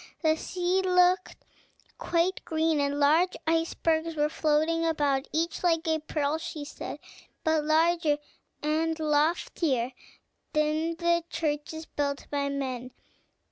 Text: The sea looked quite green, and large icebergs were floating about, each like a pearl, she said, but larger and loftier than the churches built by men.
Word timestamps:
The 0.23 0.35
sea 0.35 0.81
looked 0.81 1.35
quite 1.99 2.43
green, 2.43 2.79
and 2.79 2.99
large 2.99 3.37
icebergs 3.45 4.15
were 4.15 4.29
floating 4.29 4.83
about, 4.83 5.27
each 5.31 5.61
like 5.61 5.87
a 5.87 5.99
pearl, 5.99 6.39
she 6.39 6.65
said, 6.65 6.97
but 7.43 7.63
larger 7.65 8.17
and 8.63 8.99
loftier 8.99 9.91
than 10.53 10.95
the 10.95 11.23
churches 11.29 11.85
built 11.85 12.25
by 12.31 12.49
men. 12.49 12.93